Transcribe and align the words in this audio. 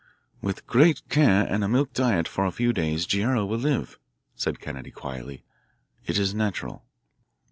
"With 0.41 0.65
great 0.65 1.07
care 1.09 1.43
and 1.45 1.63
a 1.63 1.67
milk 1.67 1.93
diet 1.93 2.27
for 2.27 2.47
a 2.47 2.51
few 2.51 2.73
days 2.73 3.05
Guerrero 3.05 3.45
will 3.45 3.59
live," 3.59 3.99
said 4.33 4.59
Kennedy 4.59 4.89
quietly. 4.89 5.43
"It 6.07 6.17
is 6.17 6.33
natural." 6.33 6.83